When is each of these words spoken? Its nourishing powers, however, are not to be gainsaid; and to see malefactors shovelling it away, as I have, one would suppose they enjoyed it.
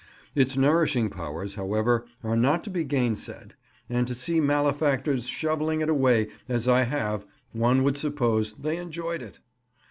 Its 0.33 0.57
nourishing 0.57 1.11
powers, 1.11 1.53
however, 1.53 2.05
are 2.23 2.35
not 2.35 2.63
to 2.63 2.71
be 2.71 2.83
gainsaid; 2.83 3.53
and 3.87 4.07
to 4.07 4.15
see 4.15 4.39
malefactors 4.41 5.27
shovelling 5.27 5.79
it 5.81 5.89
away, 5.89 6.27
as 6.49 6.67
I 6.67 6.85
have, 6.85 7.23
one 7.51 7.83
would 7.83 7.97
suppose 7.97 8.53
they 8.53 8.77
enjoyed 8.77 9.21
it. 9.21 9.37